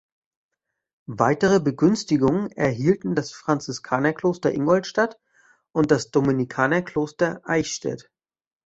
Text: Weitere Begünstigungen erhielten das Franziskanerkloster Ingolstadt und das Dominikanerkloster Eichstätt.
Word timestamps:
Weitere 1.05 1.59
Begünstigungen 1.59 2.51
erhielten 2.53 3.13
das 3.13 3.31
Franziskanerkloster 3.33 4.51
Ingolstadt 4.51 5.19
und 5.73 5.91
das 5.91 6.09
Dominikanerkloster 6.09 7.39
Eichstätt. 7.47 8.09